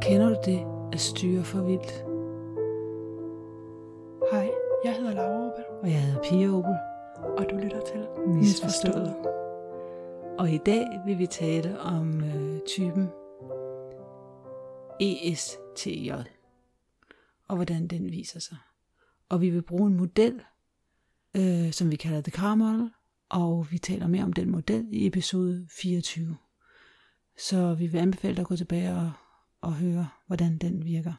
[0.00, 1.92] Kender du det at styre for vildt?
[4.32, 4.50] Hej,
[4.84, 6.74] jeg hedder Laura Opel, Og jeg hedder Pia Opel.
[7.38, 9.16] og du lytter til Misforstået.
[10.38, 13.08] Og i dag vil vi tale om øh, typen
[15.00, 16.12] ESTJ.
[17.48, 18.58] Og hvordan den viser sig.
[19.28, 20.42] Og vi vil bruge en model,
[21.36, 22.90] øh, som vi kalder The Car Model.
[23.30, 26.36] Og vi taler mere om den model i episode 24.
[27.38, 29.12] Så vi vil anbefale dig at gå tilbage og,
[29.60, 31.12] og høre, hvordan den virker.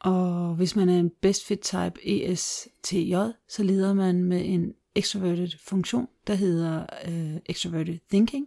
[0.00, 3.14] Og hvis man er en best fit type ESTJ,
[3.48, 8.46] så leder man med en extroverted funktion, der hedder øh, extroverted thinking,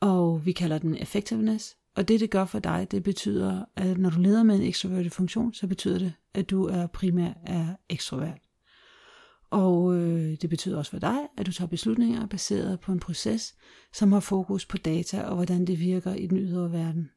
[0.00, 1.76] og vi kalder den effectiveness.
[1.94, 5.10] Og det, det gør for dig, det betyder, at når du leder med en extroverted
[5.10, 8.38] funktion, så betyder det, at du er primært er ekstrovert.
[9.54, 13.54] Og øh, det betyder også for dig, at du tager beslutninger baseret på en proces,
[13.92, 17.10] som har fokus på data og hvordan det virker i den ydre verden.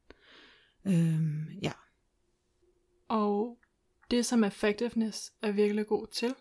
[0.86, 1.72] Øhm, ja,
[3.08, 3.58] Og
[4.12, 6.36] det, som effectiveness er virkelig god til,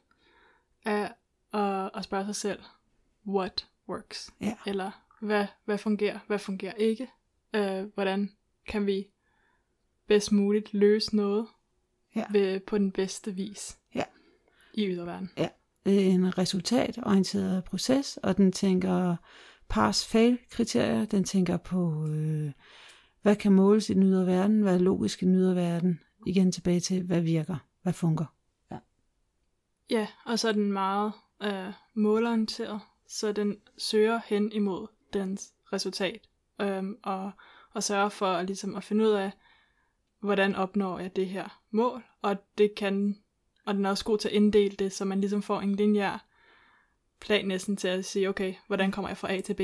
[0.84, 1.08] er
[1.55, 2.62] at, at spørge sig selv,
[3.27, 4.30] what works?
[4.41, 7.08] ja, Eller hvad, hvad fungerer, hvad fungerer ikke?
[7.55, 8.33] Øh, hvordan
[8.69, 9.06] kan vi
[10.06, 11.47] bedst muligt løse noget
[12.17, 12.24] Ja.
[12.30, 14.05] ved, på den bedste vis Ja.
[14.74, 15.30] i yderverden?
[15.36, 15.48] ja.
[15.87, 19.17] En resultatorienteret proces, og den tænker
[19.69, 21.05] pass-fail-kriterier.
[21.05, 22.53] Den tænker på, øh,
[23.23, 26.01] hvad kan måles i den ydre verden, hvad er logisk i den ydre verden.
[26.27, 28.37] Igen tilbage til, hvad virker, hvad fungerer.
[29.91, 36.29] Ja, og så er den meget øh, målorienteret, så den søger hen imod dens resultat,
[36.61, 37.31] øhm, og,
[37.73, 39.31] og sørger for at, ligesom at finde ud af,
[40.20, 43.17] hvordan opnår jeg det her mål, og det kan,
[43.67, 46.27] og den er også god til at inddele det, så man ligesom får en lineær
[47.20, 49.61] plan næsten til at sige, okay, hvordan kommer jeg fra A til B?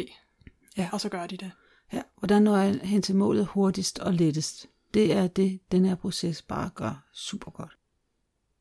[0.77, 0.89] Ja.
[0.93, 1.51] Og så gør de det.
[1.93, 4.69] Ja, hvordan når jeg hen til målet hurtigst og lettest?
[4.95, 7.77] Det er det, den her proces bare gør super godt.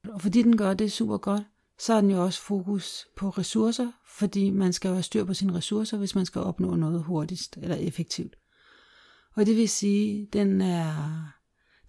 [0.09, 1.43] Og fordi den gør det super godt,
[1.79, 5.33] så har den jo også fokus på ressourcer, fordi man skal jo have styr på
[5.33, 8.35] sine ressourcer, hvis man skal opnå noget hurtigst eller effektivt.
[9.35, 11.23] Og det vil sige, den er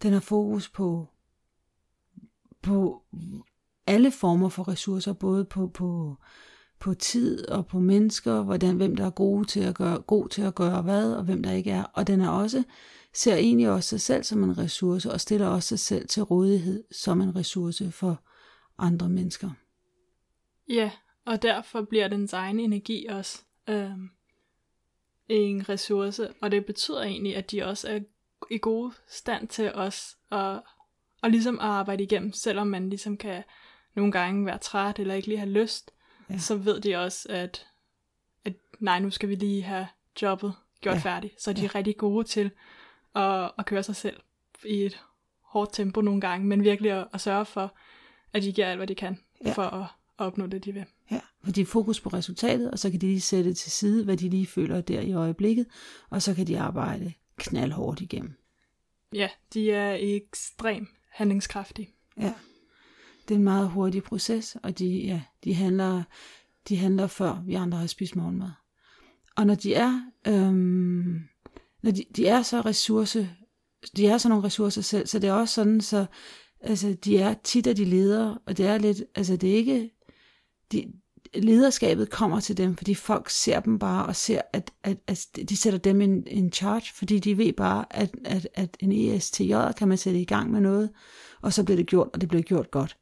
[0.02, 1.08] den har fokus på
[2.62, 3.02] på
[3.86, 6.16] alle former for ressourcer, både på, på,
[6.78, 10.42] på tid og på mennesker, hvordan, hvem der er gode til at gøre, god til
[10.42, 11.84] at gøre hvad, og hvem der ikke er.
[11.84, 12.62] Og den er også,
[13.14, 16.84] ser egentlig også sig selv som en ressource, og stiller også sig selv til rådighed
[16.90, 18.22] som en ressource for
[18.78, 19.50] andre mennesker.
[20.68, 20.90] Ja,
[21.24, 23.90] og derfor bliver dens egen energi også øh,
[25.28, 28.00] en ressource, og det betyder egentlig, at de også er
[28.50, 30.60] i god stand til os at,
[31.22, 33.42] og ligesom at arbejde igennem, selvom man ligesom kan
[33.94, 35.90] nogle gange være træt eller ikke lige have lyst,
[36.30, 36.38] Ja.
[36.38, 37.66] så ved de også, at,
[38.44, 39.86] at nej, nu skal vi lige have
[40.22, 41.00] jobbet gjort Ja.
[41.00, 41.42] færdigt.
[41.42, 41.68] Så er de Ja.
[41.74, 41.78] ja.
[41.78, 42.50] rigtig gode til
[43.14, 44.20] at, at køre sig selv
[44.64, 45.00] i et
[45.40, 47.74] hårdt tempo nogle gange, men virkelig at, at sørge for,
[48.32, 49.52] at de giver alt, hvad de kan, Ja.
[49.52, 49.82] for at,
[50.18, 50.84] at opnå det, de vil.
[51.10, 54.04] Ja, fordi de er fokus på resultatet, og så kan de lige sætte til side,
[54.04, 55.66] hvad de lige føler der i øjeblikket,
[56.10, 58.34] og så kan de arbejde knaldhårdt igennem.
[59.12, 61.90] Ja, de er ekstremt handlingskraftige.
[62.20, 62.32] Ja.
[63.28, 66.02] Det er en meget hurtig proces, og de, ja, de, handler,
[66.68, 68.50] de handler før vi andre har spist morgenmad.
[69.36, 71.20] Og når de er, øhm,
[71.82, 73.30] når de, de er så ressource,
[73.96, 76.06] de er så nogle ressourcer selv, så det er også sådan, så
[76.60, 79.90] altså, de er tit af de ledere, og det er lidt, altså det er ikke,
[80.72, 80.92] de,
[81.34, 85.56] lederskabet kommer til dem, fordi folk ser dem bare og ser, at, at, at de
[85.56, 89.88] sætter dem in, in charge, fordi de ved bare, at, at, at en ESTJ kan
[89.88, 90.90] man sætte i gang med noget,
[91.42, 92.96] og så bliver det gjort, og det bliver gjort godt.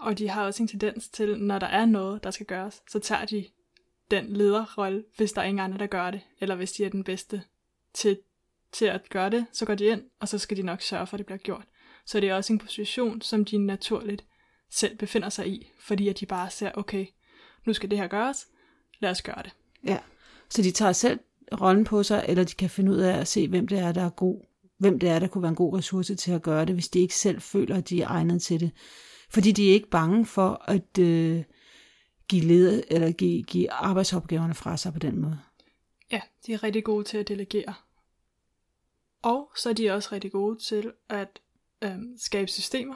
[0.00, 2.98] Og de har også en tendens til, når der er noget, der skal gøres, så
[2.98, 3.44] tager de
[4.10, 7.04] den lederrolle, hvis der er ingen andre, der gør det, eller hvis de er den
[7.04, 7.42] bedste
[7.94, 8.18] til,
[8.72, 11.14] til at gøre det, så går de ind, og så skal de nok sørge for,
[11.14, 11.64] at det bliver gjort.
[12.06, 14.24] Så det er også en position, som de naturligt
[14.70, 17.06] selv befinder sig i, fordi at de bare ser, okay,
[17.66, 18.46] nu skal det her gøres,
[19.00, 19.52] lad os gøre det.
[19.84, 19.98] Ja.
[20.48, 21.20] Så de tager selv
[21.60, 24.02] rollen på sig, eller de kan finde ud af at se, hvem det er, der
[24.02, 24.46] er god.
[24.78, 26.98] Hvem det er, der kunne være en god ressource til at gøre det, hvis de
[26.98, 28.70] ikke selv føler, at de er egnet til det.
[29.30, 31.42] Fordi de er ikke bange for at øh,
[32.28, 35.38] give, led, eller give, give arbejdsopgaverne fra sig på den måde.
[36.12, 37.74] Ja, de er rigtig gode til at delegere.
[39.22, 41.40] Og så er de også rigtig gode til at
[41.82, 42.94] øh, skabe systemer.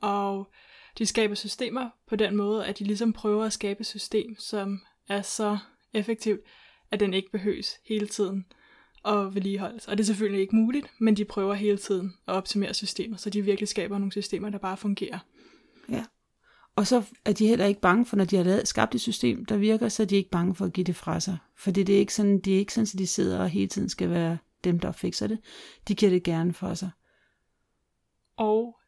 [0.00, 0.50] Og
[0.98, 4.80] de skaber systemer på den måde, at de ligesom prøver at skabe et system, som
[5.08, 5.58] er så
[5.92, 6.40] effektivt,
[6.90, 8.46] at den ikke behøves hele tiden
[9.04, 9.88] at vedligeholdes.
[9.88, 13.30] Og det er selvfølgelig ikke muligt, men de prøver hele tiden at optimere systemer, så
[13.30, 15.18] de virkelig skaber nogle systemer, der bare fungerer.
[16.76, 19.44] Og så er de heller ikke bange for, når de har lavet, skabt et system,
[19.44, 21.38] der virker, så er de ikke bange for at give det fra sig.
[21.56, 23.88] For det er ikke sådan, de er ikke sådan, at de sidder og hele tiden
[23.88, 25.38] skal være dem, der fikser det.
[25.88, 26.90] De giver det gerne for sig.
[28.36, 28.78] Og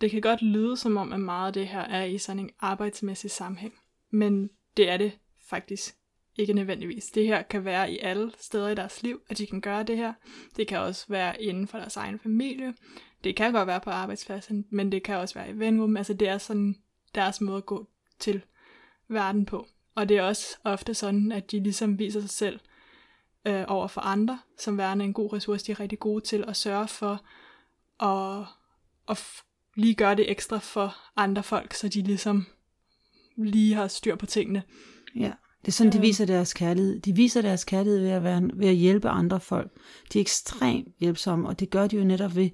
[0.00, 2.50] det kan godt lyde som om, at meget af det her er i sådan en
[2.60, 3.74] arbejdsmæssig sammenhæng.
[4.10, 5.96] Men det er det faktisk
[6.36, 7.06] ikke nødvendigvis.
[7.06, 9.96] Det her kan være i alle steder i deres liv, at de kan gøre det
[9.96, 10.12] her.
[10.56, 12.74] Det kan også være inden for deres egen familie.
[13.24, 15.96] Det kan godt være på arbejdspladsen, men det kan også være i venrum.
[15.96, 16.76] Altså det er sådan
[17.16, 17.86] deres måde at gå
[18.18, 18.42] til
[19.08, 19.66] verden på.
[19.94, 22.60] Og det er også ofte sådan, at de ligesom viser sig selv
[23.46, 25.66] øh, over for andre, som værende en god ressource.
[25.66, 27.24] De er rigtig gode til at sørge for
[28.04, 28.46] at,
[29.08, 29.18] at
[29.76, 32.46] lige gøre det ekstra for andre folk, så de ligesom
[33.36, 34.62] lige har styr på tingene.
[35.16, 37.00] Ja, det er sådan, de viser deres kærlighed.
[37.00, 39.70] De viser deres kærlighed ved at, være, ved at hjælpe andre folk.
[40.12, 42.50] De er ekstremt hjælpsomme, og det gør de jo netop ved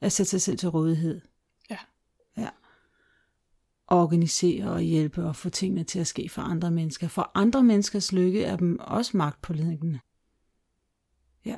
[0.00, 1.20] at sætte sig selv til rådighed.
[3.86, 7.08] Og organisere og hjælpe og få tingene til at ske for andre mennesker.
[7.08, 10.00] For andre menneskers lykke er dem også magtpålæggende.
[11.44, 11.56] Ja.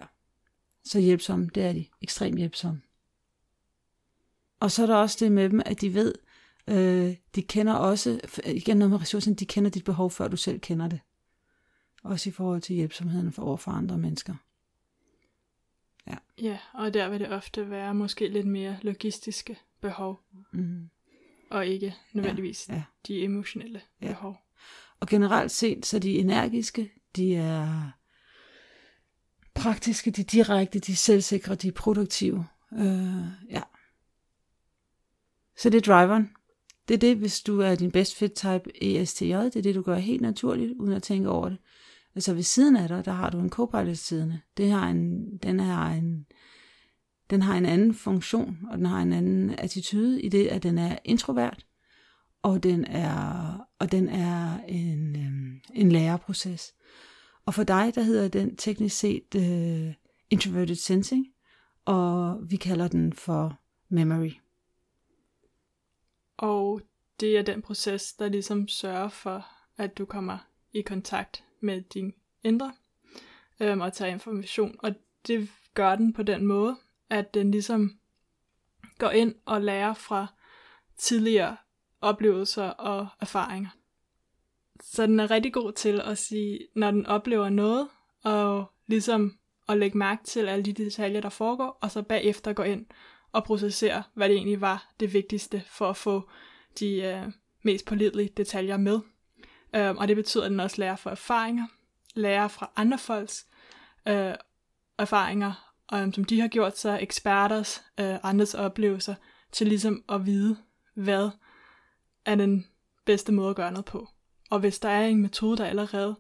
[0.85, 1.87] Så hjælpsomme, det er de.
[2.01, 2.83] Ekstremt hjælpsomme.
[4.61, 6.15] Og så er der også det med dem, at de ved,
[6.69, 10.61] øh, de kender også, igen noget med ressourcen, de kender dit behov, før du selv
[10.61, 11.01] kender det.
[12.03, 14.35] Også i forhold til hjælpsomheden for over for andre mennesker.
[16.07, 16.17] Ja.
[16.43, 20.21] Ja, og der vil det ofte være måske lidt mere logistiske behov,
[20.53, 20.91] Mm.
[21.51, 22.83] Og ikke nødvendigvis Ja, ja.
[23.09, 24.07] de emotionelle Ja.
[24.07, 24.37] behov.
[25.01, 27.91] Og generelt set, så er de energiske, de er
[29.55, 32.47] praktiske, de er direkte, de er selvsikre, de er produktive.
[32.73, 33.63] Øh, ja.
[35.57, 36.31] Så det er driveren.
[36.89, 39.83] Det er det, hvis du er din best fit type ESTJ, det er det, du
[39.83, 41.59] gør helt naturligt, uden at tænke over det.
[42.15, 44.41] Altså ved siden af dig, der har du en copilot siddende.
[44.57, 46.27] Det har en, den har en,
[47.31, 50.79] den har en anden funktion, og den har en anden attitude i det, at den
[50.79, 51.67] er introvert,
[52.43, 56.75] og den er, og den er en, øh, en læreproces.
[57.47, 59.95] Og for dig, der hedder den teknisk set øh,
[60.31, 61.27] introverted sensing,
[61.85, 64.33] og vi kalder den for memory.
[66.37, 66.81] Og
[67.21, 69.47] det er den proces, der ligesom sørger for,
[69.77, 70.39] at du kommer
[70.73, 72.73] i kontakt med din indre
[73.61, 74.77] øhm, og tager information.
[74.79, 74.95] Og
[75.27, 76.77] det gør den på den måde,
[77.11, 77.99] at den ligesom
[78.99, 80.27] går ind og lærer fra
[80.99, 81.57] tidligere
[82.01, 83.71] oplevelser og erfaringer.
[84.81, 87.89] Så den er rigtig god til at sige, når den oplever noget,
[88.25, 89.39] og ligesom
[89.69, 92.87] at lægge mærke til alle de detaljer, der foregår, og så bagefter gå ind
[93.33, 96.31] og processere, hvad det egentlig var det vigtigste for at få
[96.79, 97.33] de øh,
[97.63, 99.01] mest pålidelige detaljer med.
[99.75, 101.67] Øh, og det betyder, at den også lærer fra erfaringer,
[102.15, 103.47] lærer fra andre folks
[104.09, 104.35] øh,
[104.99, 109.15] erfaringer, øh, som de har gjort sig, eksperters, øh, andres oplevelser,
[109.53, 110.57] til ligesom at vide,
[110.95, 111.31] hvad
[112.25, 112.67] er den
[113.05, 114.09] bedste måde at gøre noget på.
[114.51, 116.17] Og hvis der er en metode, der allerede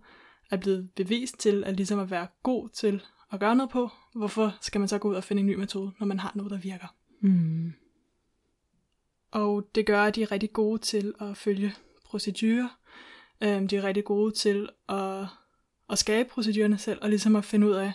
[0.50, 3.02] er blevet bevist til at ligesom at være god til
[3.32, 5.92] at gøre noget på, hvorfor skal man så gå ud og finde en ny metode,
[6.00, 6.94] når man har noget, der virker?
[7.20, 7.72] Mm.
[9.30, 11.74] Og det gør, at de er rigtig gode til at følge
[12.04, 12.78] procedurer.
[13.40, 15.26] Øhm, de er rigtig gode til at,
[15.90, 17.92] at skabe procedurerne selv, og ligesom at finde ud af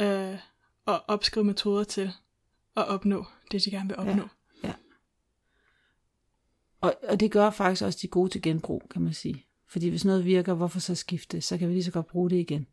[0.00, 0.38] øh,
[0.86, 2.10] at opskrive metoder til
[2.76, 4.28] at opnå det, de gerne vil opnå.
[4.64, 4.72] Ja.
[6.80, 9.46] Og, og det gør faktisk også de gode til genbrug, kan man sige.
[9.66, 11.40] Fordi hvis noget virker, hvorfor så skifte?
[11.40, 12.66] Så kan vi lige så godt bruge det igen.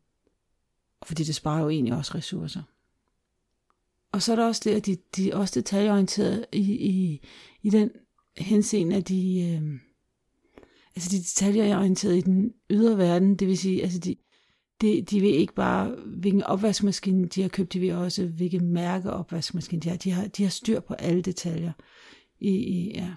[1.00, 2.62] Og fordi det sparer jo egentlig også ressourcer.
[4.12, 7.20] Og så er der også det, at de, de er også detaljeorienterede i, i,
[7.62, 7.90] i den
[8.36, 9.80] henseende, at de, øh,
[10.96, 14.16] altså de er detaljeorienterede i den ydre verden, det vil sige, altså de,
[14.82, 19.10] de, de ved ikke bare, hvilken opvaskemaskine de har købt, de ved også, hvilke mærke
[19.10, 19.96] opvaskemaskine de har.
[19.96, 21.72] De har, de har styr på alle detaljer.
[22.40, 23.14] I, i, ja.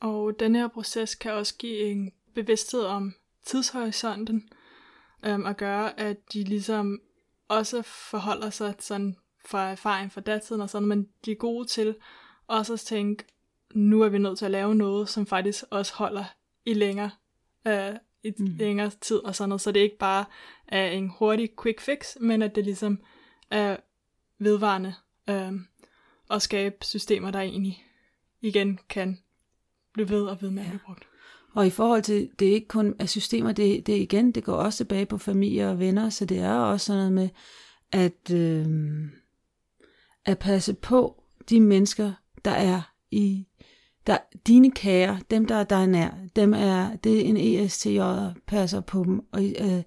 [0.00, 3.14] Og den her proces kan også give en bevidsthed om
[3.46, 4.48] tidshorisonten,
[5.26, 7.00] øhm, og gøre, at de ligesom
[7.48, 9.16] også forholder sig sådan
[9.46, 11.96] fra erfaring fra datiden og sådan, men de er gode til
[12.46, 13.24] også at tænke,
[13.74, 16.24] nu er vi nødt til at lave noget, som faktisk også holder
[16.64, 17.10] i længere,
[17.66, 18.46] øh, i mm.
[18.46, 20.24] længere tid og sådan noget, så det ikke bare
[20.68, 23.00] er en hurtig quick fix, men at det ligesom
[23.50, 23.76] er
[24.38, 24.94] vedvarende
[25.28, 25.52] øh,
[26.30, 27.84] at skabe systemer, der egentlig
[28.40, 29.18] igen kan
[29.92, 31.06] blive ved og ved med at blive brugt.
[31.54, 34.54] Og i forhold til, det er ikke kun af systemer, det, det igen, det går
[34.54, 37.28] også tilbage på familie og venner, så det er også sådan noget med,
[37.92, 38.66] at, øh,
[40.24, 42.12] at passe på de mennesker,
[42.44, 43.46] der er i,
[44.06, 48.80] der, dine kære, dem der, er nær, dem er, det er en ESTJ, der passer
[48.80, 49.82] på dem, og, øh,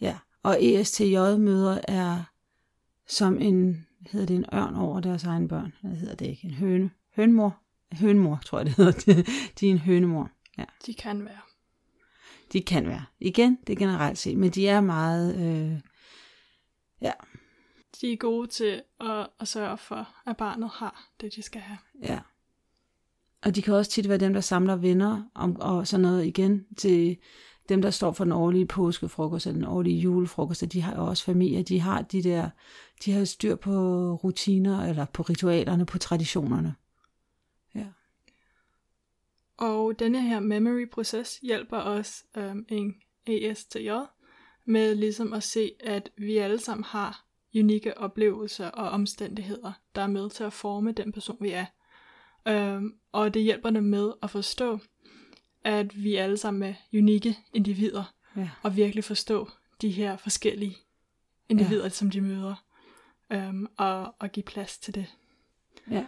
[0.00, 2.22] ja, og ESTJ-møder er
[3.06, 6.54] som en, hedder det en ørn over deres egen børn, hvad hedder det ikke, en
[6.54, 7.56] høne, hønmor,
[7.92, 8.92] hønmor, tror jeg det hedder,
[9.60, 10.30] de er en hønemor.
[10.58, 10.64] Ja.
[10.86, 11.40] De kan være.
[12.52, 13.04] De kan være.
[13.20, 15.36] Igen, det er generelt set, men de er meget...
[15.36, 15.80] Øh,
[17.00, 17.12] ja,
[18.00, 21.78] De er gode til at, at sørge for, at barnet har det, de skal have.
[22.02, 22.18] ja.
[23.44, 26.66] Og de kan også tit være dem, der samler venner om, og sådan noget igen
[26.76, 27.16] til
[27.68, 30.62] dem, der står for den årlige påskefrokost eller den årlige julefrokost.
[30.62, 31.62] og De har jo også familier.
[31.62, 32.50] De har de der,
[33.04, 33.70] de har styr på
[34.14, 36.74] rutiner eller på ritualerne, på traditionerne.
[37.74, 37.86] Ja.
[39.56, 42.94] Og denne her memory-proces hjælper os øhm, en
[43.26, 43.90] ESTJ
[44.64, 47.24] med ligesom at se, at vi alle sammen har
[47.58, 51.66] unikke oplevelser og omstændigheder, der er med til at forme den person, vi er.
[52.48, 54.78] Øhm, og det hjælper dem med at forstå,
[55.64, 58.50] at vi alle sammen er unikke individer, Ja.
[58.62, 60.76] og virkelig forstå de her forskellige
[61.48, 61.88] individer, ja.
[61.88, 62.64] som de møder,
[63.30, 65.06] øhm, og, og give plads til det.
[65.90, 66.06] Ja.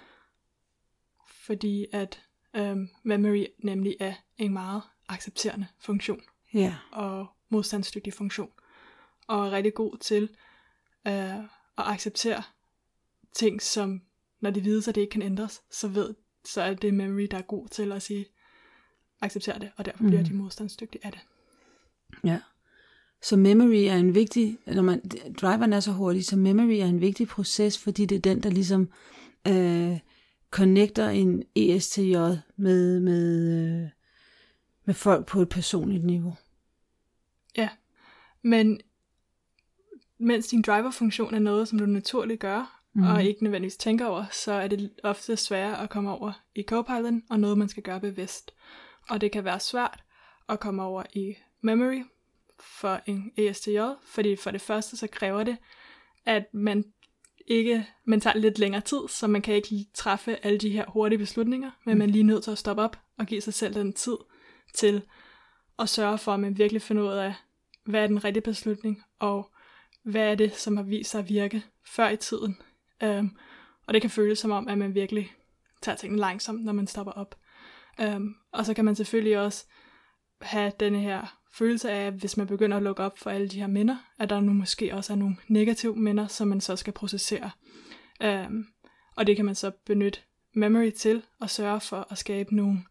[1.29, 2.23] Fordi at
[2.57, 6.21] øhm, memory nemlig er en meget accepterende funktion
[6.55, 6.77] Ja.
[6.93, 8.51] og modstandsdygtig funktion,
[9.27, 10.23] og er rigtig god til
[11.07, 12.43] øh, at acceptere
[13.33, 14.03] ting, som
[14.41, 16.15] når det viser sig, at det ikke kan ændres, så ved
[16.47, 18.27] så er det memory, der er god til at sige,
[19.21, 20.27] acceptere det, og derfor bliver Mm.
[20.27, 21.21] de modstandsdygtige af det.
[22.25, 22.41] Ja.
[23.23, 25.03] Så memory er en vigtig, når man,
[25.41, 28.51] driveren er så hurtig, så memory er en vigtig proces, fordi det er den, der
[28.51, 28.89] ligesom
[29.49, 29.99] øh,
[30.51, 32.17] connecter en ESTJ
[32.57, 33.51] med, med,
[33.83, 33.89] øh,
[34.85, 36.35] med folk på et personligt niveau.
[38.43, 38.81] Men
[40.19, 43.05] mens din driver-funktion er noget, som du naturligt gør, mm.
[43.05, 47.15] og ikke nødvendigvis tænker over, så er det ofte sværere at komme over i Copilot,
[47.31, 48.55] og noget, man skal gøre bevidst.
[49.09, 50.05] Og det kan være svært
[50.49, 52.03] at komme over i memory
[52.61, 55.57] for en ESTJ, fordi for det første så kræver det,
[56.25, 56.85] at man
[57.47, 61.19] ikke, man tager lidt længere tid, så man kan ikke træffe alle de her hurtige
[61.19, 63.93] beslutninger, men man er lige nødt til at stoppe op og give sig selv den
[63.93, 64.17] tid
[64.75, 65.03] til
[65.79, 67.35] at sørge for, at man virkelig finder ud af,
[67.85, 69.51] hvad er den rigtige beslutning, og
[70.03, 72.59] hvad er det, som har vist sig at virke før i tiden.
[73.05, 73.37] Um,
[73.87, 75.33] og det kan føles som om, at man virkelig
[75.83, 77.35] tager tingene langsomt, når man stopper op.
[78.03, 79.65] Um, og så kan man selvfølgelig også
[80.41, 83.61] have denne her følelse af, at hvis man begynder at lukke op for alle de
[83.61, 86.93] her minder, at der nu måske også er nogle negative minder, som man så skal
[86.93, 87.51] processere.
[88.25, 88.67] Um,
[89.17, 90.21] og det kan man så benytte
[90.55, 92.85] memory til at sørge for at skabe nogle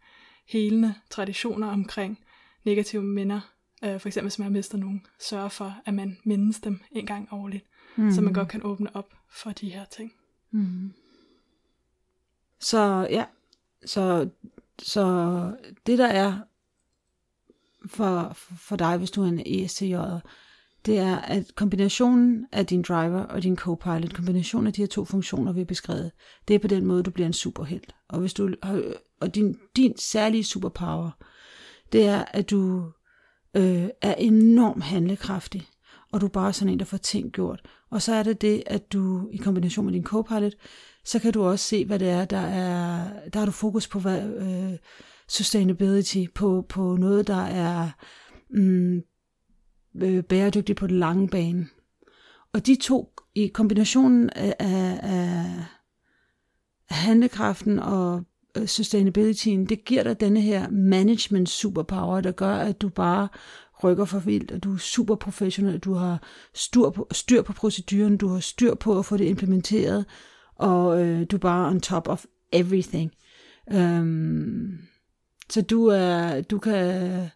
[0.47, 2.19] helende traditioner omkring
[2.63, 3.41] negative minder.
[3.85, 7.05] Uh, for eksempel hvis man har mistet nogen, sørge for, at man mindes dem en
[7.05, 7.65] gang årligt,
[7.97, 8.11] mm.
[8.11, 10.13] så man godt kan åbne op for de her ting.
[10.51, 10.93] Mm.
[12.59, 13.25] Så ja,
[13.85, 14.29] så,
[14.79, 15.05] så
[15.85, 16.39] det der er
[17.87, 19.95] for, for dig, hvis du er en ESTJ,
[20.85, 25.05] det er, at kombinationen af din driver og din copilot, kombinationen af de her to
[25.05, 26.11] funktioner, vi har beskrevet,
[26.47, 27.95] det er på den måde, du bliver en superhelt.
[28.09, 31.11] Og, hvis du, har- og din, din særlige superpower,
[31.91, 32.91] det er, at du
[33.55, 35.67] øh, er enormt handlekraftig,
[36.15, 37.61] og du er bare sådan en, der får ting gjort.
[37.89, 40.53] Og så er det det, at du i kombination med din co-pilot,
[41.05, 43.99] så kan du også se, hvad det er, der er, der har du fokus på
[43.99, 44.77] hvad, øh,
[45.29, 47.89] sustainability, på, på noget, der er
[48.49, 49.01] mm,
[49.95, 51.67] øh, bæredygtigt på den lange bane.
[52.53, 55.45] Og de to i kombinationen af, af, af
[56.89, 58.23] handlekraften og
[58.57, 63.27] øh, sustainabilityen, det giver dig denne her management superpower, der gør, at du bare
[63.85, 66.23] rykker for vildt, og du er super professionel, du har
[66.53, 70.05] styr på, styr på proceduren, du har styr på at få det implementeret,
[70.55, 73.11] og øh, du er bare on top of everything.
[73.75, 74.79] Um,
[75.49, 77.29] så du er, du kan,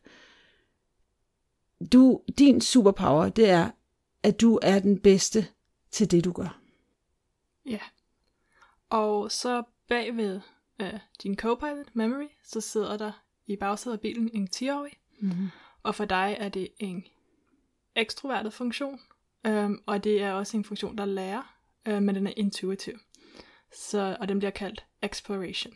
[1.92, 3.72] du, din superpower, det er,
[4.24, 5.48] at du er den bedste
[5.92, 6.60] til det, du gør.
[7.66, 7.80] Ja.
[8.90, 10.42] Og så bagved
[10.82, 13.12] øh, din Copilot Memory, så sidder der
[13.48, 14.94] i bagsædet af bilen en 10-årig.
[15.20, 15.50] Mm-hmm.
[15.84, 17.04] Og for dig er det en
[17.96, 19.00] ekstrovertet funktion,
[19.46, 21.56] øhm, og det er også en funktion, der lærer,
[21.88, 22.94] øh, men den er intuitiv.
[23.74, 25.74] Så, og den bliver kaldt exploration.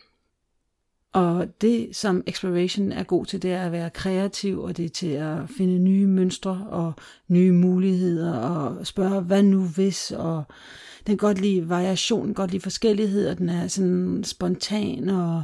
[1.14, 4.90] Og det, som exploration er god til, det er at være kreativ, og det er
[4.90, 6.94] til at finde nye mønstre og
[7.28, 10.44] nye muligheder, og spørge, hvad nu hvis, og
[11.08, 15.44] den kan godt lide variation, godt lide forskellighed, og den er sådan spontan og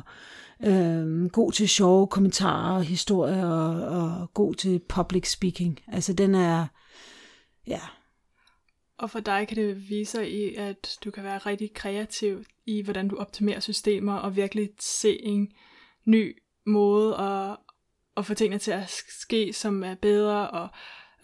[0.65, 5.79] øhm, god til sjove kommentarer og historier, og, og god til public speaking.
[5.87, 6.67] Altså den er,
[7.67, 7.81] ja,
[8.97, 12.81] Og for dig kan det vise sig i, at du kan være rigtig kreativ i,
[12.81, 15.51] hvordan du optimerer systemer, og virkelig se en
[16.05, 17.57] ny måde at,
[18.17, 18.89] at få tingene til at
[19.21, 20.69] ske, som er bedre, og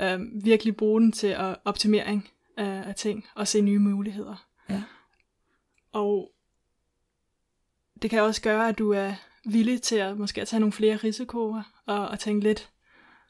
[0.02, 4.48] øhm, virkelig bruge den til at optimering af, af ting, og se nye muligheder.
[4.70, 4.84] ja,
[5.92, 6.32] Og
[8.02, 9.14] det kan også gøre, at du er
[9.46, 12.70] villig til at måske at tage nogle flere risikoer og, og tænke lidt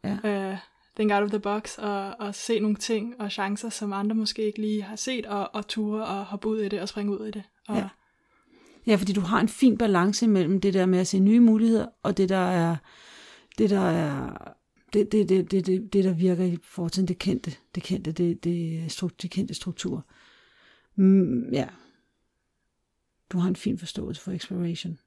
[0.03, 0.17] Ja.
[0.51, 0.57] øh,
[0.95, 4.41] think out of the box og, og se nogle ting og chancer, som andre måske
[4.45, 7.27] ikke lige har set, og, og ture og hoppe ud i det og springe ud
[7.27, 7.43] i det.
[7.67, 7.87] Og, Ja.
[8.87, 11.87] Ja, fordi du har en fin balance mellem det der med at se nye muligheder,
[12.03, 12.75] og det der er,
[13.57, 14.29] det der er,
[14.93, 16.57] det, det, det, det, det, det der virker i
[16.89, 20.01] til det kendte, det kendte, det, det, stru- de kendte strukturer.
[20.95, 21.67] Mm, ja.
[23.31, 24.99] Du har en fin forståelse for exploration.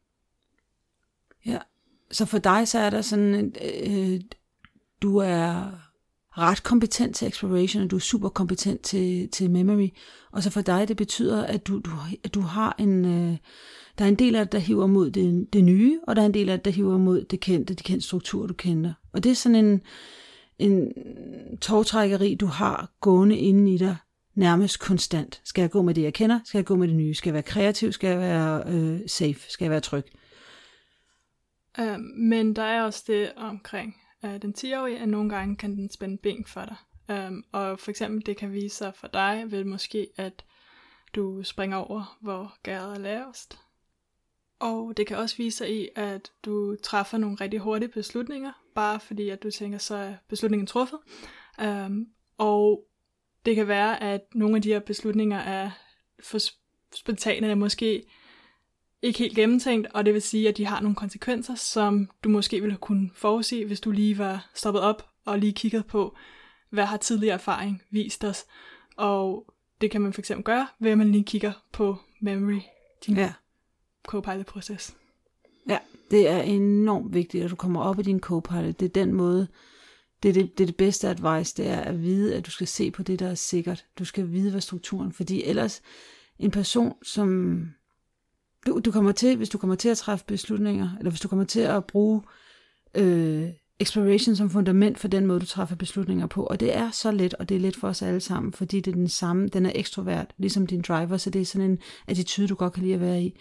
[1.47, 1.59] Ja.
[2.11, 4.21] Så for dig, så er der sådan, en, øh,
[5.03, 5.71] du er
[6.39, 9.89] ret kompetent til exploration, og du er super kompetent til, til memory.
[10.33, 11.91] Og så for dig, det betyder, at du, du,
[12.25, 13.37] at du har en, øh,
[13.99, 16.27] der er en del af det, der hiver mod det, det nye, og der er
[16.27, 18.93] en del af det, der hiver mod det kendte, de kendte strukturer, du kender.
[19.13, 19.83] Og det er sådan en,
[20.59, 20.93] en
[21.61, 23.97] togtrækkeri, du har gående inde i dig,
[24.39, 25.41] nærmest konstant.
[25.45, 26.41] Skal jeg gå med det, jeg kender?
[26.45, 27.15] Skal jeg gå med det nye?
[27.15, 27.93] Skal jeg være kreativ?
[27.93, 29.51] Skal jeg være øh, safe?
[29.51, 30.05] Skal jeg være tryg?
[31.81, 35.91] øh, men der er også det omkring øh, den 10-årige, at nogle gange kan den
[35.91, 36.77] spænde ben for dig.
[37.29, 40.45] Um, og for eksempel, det kan vise sig for dig ved måske, at
[41.15, 43.59] du springer over, hvor gæret er lavest.
[44.61, 49.01] Og det kan også vise sig i, at du træffer nogle rigtig hurtige beslutninger, bare
[49.01, 50.99] fordi at du tænker, så er beslutningen truffet.
[51.63, 52.07] Um,
[52.39, 52.88] og
[53.49, 55.71] det kan være, at nogle af de her beslutninger er
[56.23, 56.39] for
[56.97, 58.03] spontane, eller måske
[59.03, 62.61] ikke helt gennemtænkt, og det vil sige, at de har nogle konsekvenser, som du måske
[62.61, 66.17] ville kunne forudse, hvis du lige var stoppet op og lige kigget på,
[66.71, 68.45] hvad har tidligere erfaring vist os.
[68.97, 72.61] Og det kan man for eksempel gøre, ved at man lige kigger på memory,
[73.07, 73.33] din Ja.
[74.09, 74.97] copilot-proces.
[75.69, 75.79] Ja,
[76.11, 78.81] det er enormt vigtigt, at du kommer op i din co-pilot.
[78.81, 79.49] Det er den måde,
[80.23, 83.03] det det, det det bedste advice, det er at vide, at du skal se på
[83.03, 83.85] det, der er sikkert.
[83.99, 85.83] Du skal vide, hvad strukturen, fordi ellers
[86.39, 87.61] en person, som
[88.67, 91.45] du, du kommer til, hvis du kommer til at træffe beslutninger, eller hvis du kommer
[91.45, 92.23] til at bruge
[92.95, 93.49] øh,
[93.81, 97.35] exploration som fundament for den måde, du træffer beslutninger på, og det er så let,
[97.35, 99.73] og det er let for os alle sammen, fordi det er den samme, den er
[99.75, 103.01] ekstrovert, ligesom din driver, så det er sådan en attitude, du godt kan lide at
[103.01, 103.39] være i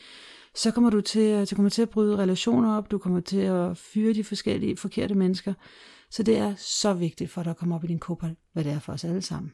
[0.58, 3.38] så kommer du til, at- du kommer til at bryde relationer op, du kommer til
[3.40, 5.54] at fyre de forskellige forkerte mennesker.
[6.10, 8.72] Så det er så vigtigt for dig at komme op i din kopal, hvad det
[8.72, 9.54] er for os alle sammen.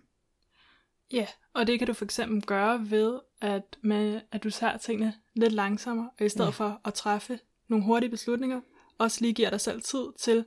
[1.13, 5.13] Ja, og det kan du for eksempel gøre ved, at, man, at du tager tingene
[5.35, 6.51] lidt langsommere, og i stedet ja.
[6.51, 8.61] for at træffe nogle hurtige beslutninger,
[8.97, 10.45] også lige giver dig selv tid til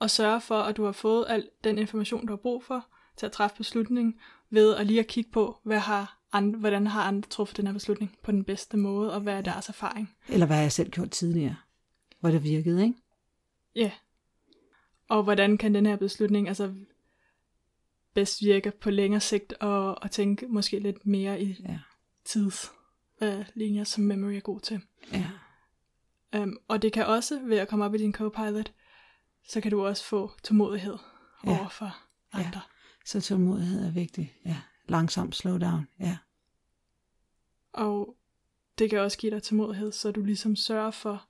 [0.00, 2.86] at sørge for, at du har fået al den information, du har brug for
[3.16, 4.14] til at træffe beslutningen,
[4.50, 7.72] ved at lige at kigge på, hvad har andre, hvordan har andre truffet den her
[7.72, 10.16] beslutning på den bedste måde, og hvad er deres erfaring.
[10.28, 11.56] Eller hvad har jeg selv gjort tidligere,
[12.20, 12.94] hvor det virkede, ikke?
[13.74, 13.90] Ja.
[15.10, 16.74] Og hvordan kan den her beslutning altså
[18.14, 21.78] bedst virke på længere sigt, og, og tænke måske lidt mere i Ja.
[22.24, 24.80] tidslinjer, øh, som memory er god til.
[25.12, 25.30] Ja.
[26.42, 28.72] Um, og det kan også, ved at komme op i din copilot,
[29.48, 30.96] så kan du også få tålmodighed
[31.44, 31.50] Ja.
[31.50, 31.58] ja.
[31.58, 31.96] over for
[32.34, 32.38] Ja.
[32.46, 32.60] andre.
[33.06, 34.34] Så tålmodighed er vigtig.
[34.44, 34.56] Ja.
[34.88, 35.88] Langsomt slow down.
[36.00, 36.18] Ja.
[37.72, 38.16] Og
[38.78, 41.26] det kan også give dig tålmodighed, så du ligesom sørger for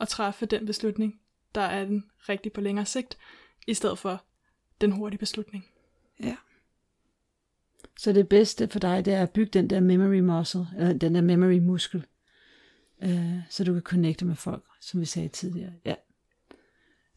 [0.00, 1.20] at træffe den beslutning,
[1.58, 3.18] der er den rigtig på længere sigt,
[3.66, 4.22] i stedet for
[4.80, 5.66] den hurtige beslutning.
[6.22, 6.36] Ja.
[7.98, 11.14] Så det bedste for dig, det er at bygge den der memory muscle, eller den
[11.14, 12.06] der memory muskel,
[13.02, 15.72] øh, så du kan connecte med folk, som vi sagde tidligere.
[15.84, 15.94] Ja.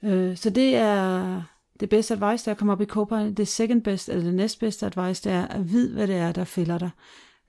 [0.03, 1.43] Øh, så det er
[1.79, 3.37] det bedste advice, der kommer op i Copilot.
[3.37, 6.43] Det second best, eller det næstbedste advice, det er at vide, hvad det er, der
[6.43, 6.89] fælder dig.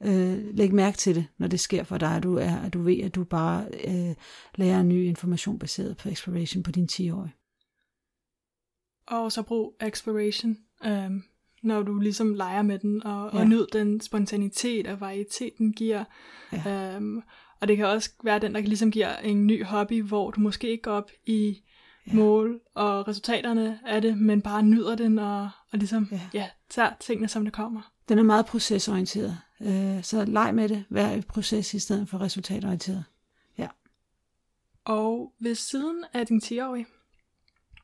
[0.05, 2.83] Øh, læg mærke til det, når det sker for dig, at du, er, at du
[2.83, 4.15] ved, at du bare øh,
[4.55, 7.33] lærer ny information baseret på exploration på din 10-årige.
[9.07, 11.23] Og så brug exploration, øhm,
[11.63, 13.39] når du ligesom leger med den, og, Ja.
[13.39, 16.05] og nyd den spontanitet og varietet, den giver.
[16.53, 16.95] Ja.
[16.97, 17.23] Øhm,
[17.61, 20.71] og det kan også være den, der ligesom giver en ny hobby, hvor du måske
[20.71, 21.63] ikke går op i
[22.07, 22.15] Ja.
[22.15, 26.21] mål og resultaterne af det, men bare nyder den og, og ligesom ja.
[26.35, 27.93] Ja, tager tingene, som det kommer.
[28.13, 30.85] Den er meget procesorienteret, øh, så leg med det.
[30.89, 33.05] Vær i proces i stedet for resultatorienteret.
[34.85, 36.87] Og ved siden af din 10-årige,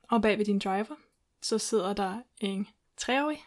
[0.02, 0.94] og bag ved din driver,
[1.42, 2.66] så sidder der en
[3.00, 3.38] 3-årig,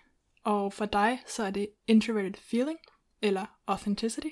[0.44, 2.78] og for dig så er det introverted feeling,
[3.22, 4.28] eller authenticity.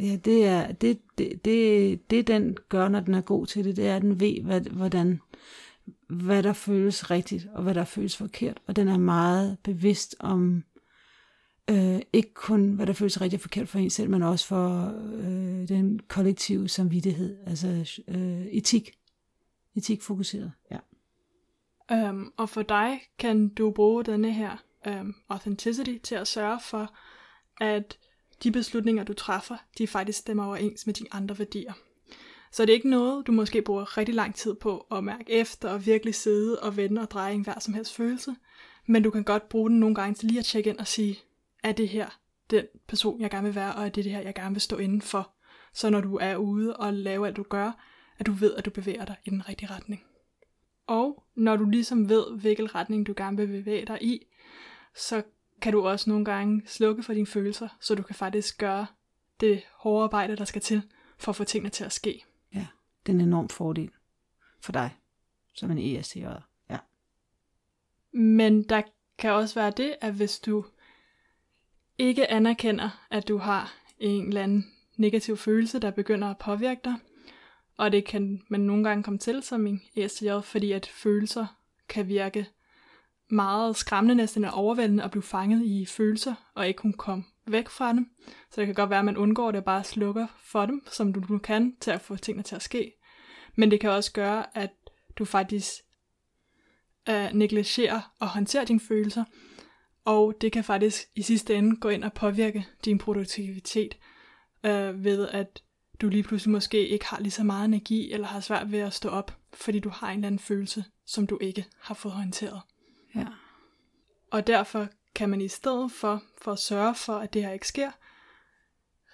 [0.00, 3.76] Ja, det er det, det, det, det, den gør, når den er god til det,
[3.76, 5.20] det er, at den ved, hvad, hvordan,
[6.08, 8.60] hvad der føles rigtigt, og hvad der føles forkert.
[8.66, 10.64] Og den er meget bevidst om,
[11.70, 14.94] øh, ikke kun hvad der føles rigtigt og forkert for en selv, men også for
[15.14, 18.90] øh, den kollektive samvittighed, altså øh, etik.
[19.74, 20.78] Etik fokuseret, ja.
[22.10, 26.94] Um, og for dig kan du bruge denne her um, authenticity til at sørge for,
[27.60, 27.98] at
[28.42, 31.72] de beslutninger, du træffer, de faktisk stemmer overens med dine andre værdier.
[32.52, 35.70] Så det er ikke noget, du måske bruger rigtig lang tid på at mærke efter
[35.70, 38.34] og virkelig sidde og vende og dreje en hver som helst følelse.
[38.86, 41.18] Men du kan godt bruge den nogle gange til lige at tjekke ind og sige,
[41.62, 44.34] er det her den person, jeg gerne vil være, og er det det her, jeg
[44.34, 45.32] gerne vil stå inden for.
[45.72, 47.72] Så når du er ude og laver alt du gør,
[48.18, 50.04] at du ved, at du bevæger dig i den rigtige retning.
[50.86, 54.26] Og når du ligesom ved, hvilken retning du gerne vil bevæge dig i,
[54.94, 55.22] så
[55.60, 58.86] kan du også nogle gange slukke for dine følelser, så du kan faktisk gøre
[59.40, 60.82] det hårde arbejde, der skal til,
[61.18, 62.24] for at få tingene til at ske.
[62.54, 62.66] Ja,
[63.06, 63.90] det er en enorm fordel
[64.60, 64.96] for dig,
[65.54, 66.24] som en ESTJ.
[66.70, 66.78] Ja.
[68.12, 68.82] Men der
[69.18, 70.64] kan også være det, at hvis du
[71.98, 76.94] ikke anerkender, at du har en eller anden negativ følelse, der begynder at påvirke dig,
[77.76, 81.46] og det kan man nogle gange komme til som en ESTJ, fordi at følelser
[81.88, 82.46] kan virke
[83.30, 87.68] meget skræmmende, næsten er overvældende at blive fanget i følelser, og ikke kunne komme væk
[87.68, 88.10] fra dem.
[88.50, 91.12] Så det kan godt være, at man undgår det og bare slukker for dem, som
[91.12, 92.92] du nu kan, til at få tingene til at ske.
[93.54, 94.70] Men det kan også gøre, at
[95.18, 95.70] du faktisk
[97.08, 99.24] øh, negligerer og håndterer dine følelser,
[100.08, 103.98] og det kan faktisk i sidste ende gå ind og påvirke din produktivitet,
[104.64, 105.62] øh, ved at
[106.00, 108.94] du lige pludselig måske ikke har lige så meget energi, eller har svært ved at
[108.94, 112.60] stå op, fordi du har en eller anden følelse, som du ikke har fået håndteret.
[113.14, 113.26] Ja.
[114.30, 117.68] Og derfor kan man i stedet for, for at sørge for, at det her ikke
[117.68, 117.90] sker,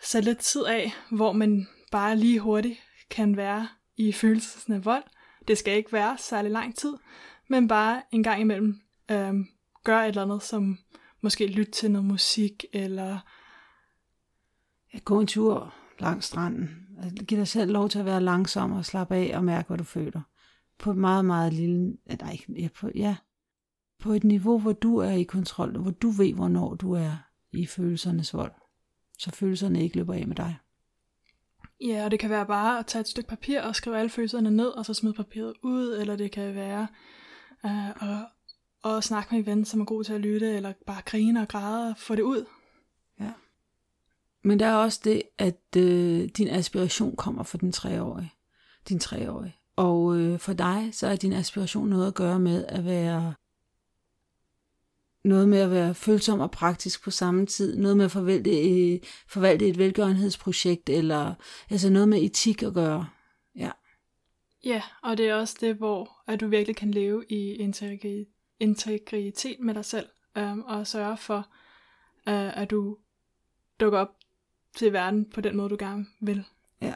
[0.02, 2.78] sætte lidt tid af, hvor man bare lige hurtigt
[3.10, 5.04] kan være i følelsen af vold.
[5.48, 6.94] Det skal ikke være særlig lang tid,
[7.48, 8.80] men bare en gang imellem
[9.10, 9.48] øhm,
[9.84, 10.78] gøre et eller andet, som
[11.20, 13.18] måske lytte til noget musik, eller
[15.04, 16.86] Gå en tur langs stranden.
[17.02, 19.78] Altså, Giv dig selv lov til at være langsom og slappe af og mærke, hvad
[19.78, 20.20] du føler.
[20.78, 21.96] På et meget, meget lille...
[22.20, 23.16] Nej, ikke- ja, på, ja,
[23.98, 27.16] på et niveau, hvor du er i kontrol, hvor du ved, hvornår du er
[27.52, 28.52] i følelsernes vold.
[29.18, 30.56] Så følelserne ikke løber af med dig.
[31.80, 34.50] Ja, og det kan være bare at tage et stykke papir og skrive alle følelserne
[34.50, 36.86] ned, og så smide papiret ud, eller det kan være
[37.64, 38.26] øh, at,
[38.84, 41.48] at snakke med en ven, som er god til at lytte, eller bare grine og
[41.48, 42.44] græde og få det ud.
[43.20, 43.32] Ja.
[44.42, 48.32] Men der er også det, at øh, din aspiration kommer fra den treårige.
[48.88, 49.56] Din treårige.
[49.76, 53.34] Og øh, for dig, så er din aspiration noget at gøre med at være
[55.24, 59.00] noget med at være følsom og praktisk på samme tid, noget med at forvalte, øh,
[59.28, 61.34] forvalte et velgørenhedsprojekt, eller
[61.70, 63.06] altså noget med etik at gøre.
[63.56, 63.70] Ja,
[64.64, 68.33] Ja, og det er også det, hvor at du virkelig kan leve i integri-
[68.64, 71.38] integritet med dig selv, øhm, og sørge for,
[72.28, 72.98] øh, at du
[73.80, 74.16] dukker op
[74.76, 76.44] til verden på den måde, du gerne vil.
[76.80, 76.94] ja,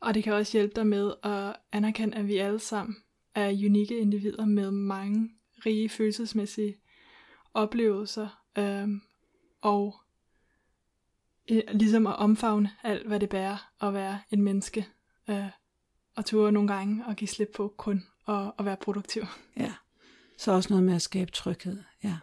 [0.00, 2.96] Og det kan også hjælpe dig med at anerkende, at vi alle sammen
[3.34, 5.30] er unikke individer med mange
[5.66, 6.76] rige følelsesmæssige
[7.54, 9.02] oplevelser, øhm,
[9.60, 9.94] og
[11.50, 14.86] øh, ligesom at omfavne alt, hvad det bærer at være en menneske,
[15.28, 15.48] øh,
[16.16, 19.22] og ture nogle gange og give slip på kun at, at være produktiv.
[19.56, 19.72] ja.
[20.38, 21.82] Så også noget med at skabe tryghed.
[22.04, 22.16] Ja,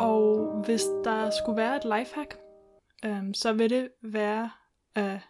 [0.00, 2.38] Og hvis der skulle være et lifehack,
[3.04, 4.50] øhm, så vil det være
[4.98, 5.20] øh,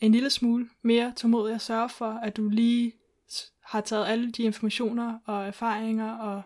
[0.00, 2.92] en lille smule mere tålmodig at sørge for, at du lige
[3.64, 6.42] har taget alle de informationer og erfaringer og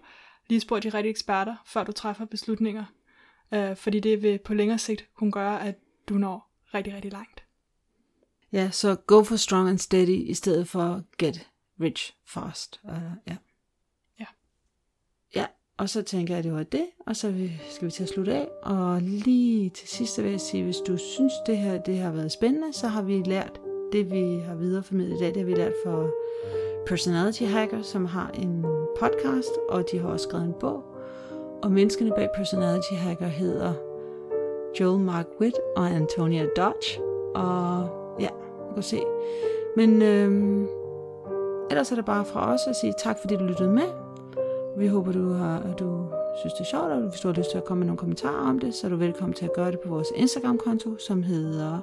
[0.48, 2.84] lige spurgt de rigtige eksperter, før du træffer beslutninger.
[3.54, 7.44] Øh, fordi det vil på længere sigt kunne gøre, at du når rigtig, rigtig langt.
[8.52, 11.51] ja så go for strong and steady, i stedet for get
[11.82, 12.80] rich fast.
[12.84, 12.90] Uh,
[13.28, 13.36] ja.
[14.20, 14.26] Ja.
[15.34, 15.46] Ja,
[15.78, 18.34] og så tænker jeg, at det var det, og så skal vi til at slutte
[18.34, 18.48] af.
[18.62, 22.32] Og lige til sidst vil jeg sige, hvis du synes, det her det har været
[22.32, 23.60] spændende, så har vi lært
[23.92, 25.28] det, vi har videreformidlet i dag.
[25.28, 26.10] Det har vi lært for
[26.86, 28.64] Personality Hacker, som har en
[28.98, 30.84] podcast, og de har også skrevet en bog.
[31.62, 33.74] Og menneskene bag Personality Hacker hedder
[34.80, 37.00] Joel Mark Witt og Antonia Dodge.
[37.34, 37.88] Og
[38.20, 38.28] ja,
[38.68, 39.02] du kan se.
[39.76, 40.68] Men øhm,
[41.72, 43.88] ellers er det bare fra os at sige tak, fordi du lyttede med.
[44.76, 46.06] Vi håber, du, har, at du
[46.40, 48.48] synes, det er sjovt, og hvis du har lyst til at komme med nogle kommentarer
[48.48, 51.80] om det, så er du velkommen til at gøre det på vores Instagram-konto, som hedder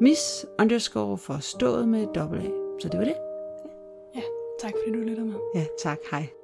[0.00, 2.48] miss underscore forstået med dobbelt A.
[2.80, 3.16] Så det var det.
[4.14, 4.22] Ja,
[4.60, 5.34] tak fordi du lytter med.
[5.54, 5.98] Ja, tak.
[6.10, 6.39] Hej.